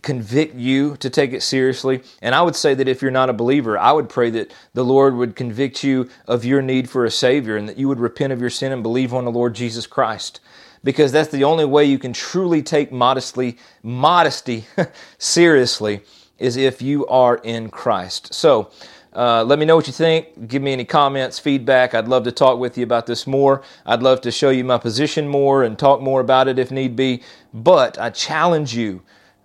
convict 0.01 0.55
you 0.55 0.95
to 0.97 1.09
take 1.09 1.33
it 1.33 1.43
seriously. 1.43 2.01
And 2.21 2.33
I 2.35 2.41
would 2.41 2.55
say 2.55 2.73
that 2.73 2.87
if 2.87 3.01
you're 3.01 3.11
not 3.11 3.29
a 3.29 3.33
believer, 3.33 3.77
I 3.77 3.91
would 3.91 4.09
pray 4.09 4.29
that 4.31 4.53
the 4.73 4.83
Lord 4.83 5.15
would 5.15 5.35
convict 5.35 5.83
you 5.83 6.09
of 6.27 6.45
your 6.45 6.61
need 6.61 6.89
for 6.89 7.05
a 7.05 7.11
Savior 7.11 7.57
and 7.57 7.67
that 7.69 7.77
you 7.77 7.87
would 7.87 7.99
repent 7.99 8.33
of 8.33 8.41
your 8.41 8.49
sin 8.49 8.71
and 8.71 8.83
believe 8.83 9.13
on 9.13 9.25
the 9.25 9.31
Lord 9.31 9.55
Jesus 9.55 9.87
Christ. 9.87 10.39
Because 10.83 11.11
that's 11.11 11.29
the 11.29 11.43
only 11.43 11.65
way 11.65 11.85
you 11.85 11.99
can 11.99 12.13
truly 12.13 12.61
take 12.61 12.91
modestly, 12.91 13.57
modesty 13.83 14.65
seriously 15.17 16.01
is 16.37 16.55
if 16.55 16.81
you 16.81 17.05
are 17.07 17.37
in 17.37 17.69
Christ. 17.69 18.33
So, 18.33 18.71
uh, 19.17 19.43
let 19.43 19.57
me 19.57 19.65
know 19.65 19.75
what 19.75 19.87
you 19.87 19.93
think. 19.93 20.47
Give 20.47 20.61
me 20.61 20.71
any 20.71 20.85
comments, 20.85 21.39
feedback. 21.39 21.95
I'd 21.95 22.07
love 22.07 22.23
to 22.25 22.31
talk 22.31 22.59
with 22.59 22.77
you 22.77 22.83
about 22.83 23.07
this 23.07 23.25
more. 23.25 23.63
I'd 23.83 24.03
love 24.03 24.21
to 24.21 24.31
show 24.31 24.51
you 24.51 24.63
my 24.63 24.77
position 24.77 25.27
more 25.27 25.63
and 25.63 25.77
talk 25.77 26.01
more 26.01 26.21
about 26.21 26.47
it 26.47 26.59
if 26.59 26.69
need 26.69 26.95
be. 26.95 27.23
But 27.51 27.97
I 27.97 28.11
challenge 28.11 28.75
you 28.75 29.01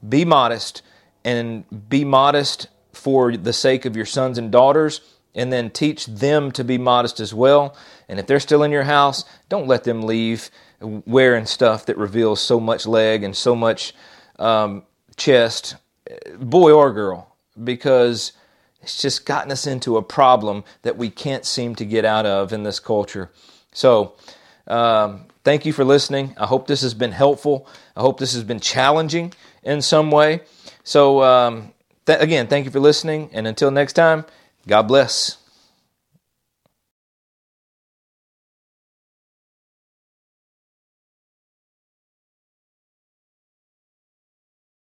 be 0.07 0.25
modest 0.25 0.83
and 1.25 1.65
be 1.89 2.05
modest 2.05 2.69
for 2.93 3.37
the 3.37 3.53
sake 3.53 3.85
of 3.85 3.97
your 3.97 4.07
sons 4.07 4.39
and 4.39 4.51
daughters, 4.51 5.01
and 5.35 5.53
then 5.53 5.71
teach 5.71 6.07
them 6.07 6.53
to 6.53 6.63
be 6.63 6.77
modest 6.79 7.21
as 7.21 7.33
well. 7.33 7.77
And 8.09 8.21
if 8.21 8.27
they're 8.27 8.41
still 8.41 8.63
in 8.63 8.71
your 8.71 8.83
house, 8.83 9.25
don't 9.49 9.67
let 9.67 9.85
them 9.85 10.03
leave 10.03 10.51
wearing 10.81 11.47
stuff 11.47 11.87
that 11.87 11.97
reveals 11.97 12.41
so 12.41 12.61
much 12.61 12.87
leg 12.87 13.23
and 13.23 13.35
so 13.35 13.55
much 13.55 13.95
um, 14.39 14.83
chest, 15.17 15.77
boy 16.39 16.73
or 16.73 16.93
girl, 16.93 17.35
because 17.63 18.33
it's 18.83 19.01
just 19.01 19.25
gotten 19.25 19.53
us 19.53 19.67
into 19.67 19.97
a 19.97 20.03
problem 20.03 20.65
that 20.83 20.99
we 20.99 21.09
can't 21.09 21.45
seem 21.45 21.75
to 21.77 21.85
get 21.85 22.05
out 22.05 22.27
of 22.27 22.53
in 22.53 22.65
this 22.65 22.81
culture. 22.81 23.31
So, 23.73 24.15
um, 24.67 25.27
thank 25.45 25.65
you 25.65 25.73
for 25.73 25.85
listening. 25.85 26.35
I 26.39 26.47
hope 26.47 26.67
this 26.67 26.83
has 26.83 26.95
been 26.95 27.13
helpful. 27.13 27.67
I 27.97 28.01
hope 28.01 28.19
this 28.19 28.35
has 28.35 28.45
been 28.45 28.61
challenging 28.61 29.33
in 29.63 29.83
some 29.83 30.11
way. 30.11 30.41
So, 30.85 31.23
um, 31.23 31.73
th- 32.07 32.21
again, 32.21 32.47
thank 32.47 32.65
you 32.65 32.71
for 32.71 32.81
listening. 32.81 33.31
And 33.33 33.47
until 33.47 33.71
next 33.71 33.95
time, 33.95 34.25
God 34.67 34.83
bless. 34.83 35.42